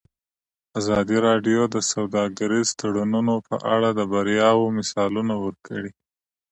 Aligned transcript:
ازادي 0.79 1.17
راډیو 1.27 1.61
د 1.75 1.77
سوداګریز 1.91 2.67
تړونونه 2.79 3.33
په 3.47 3.55
اړه 3.75 3.89
د 3.93 3.99
بریاوو 4.11 4.73
مثالونه 4.77 5.33
ورکړي. 5.45 5.91